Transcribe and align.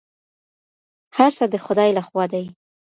هر 1.17 1.31
څه 1.37 1.45
د 1.53 1.55
خدای 1.65 1.89
لخوا 1.97 2.25
دي. 2.33 2.45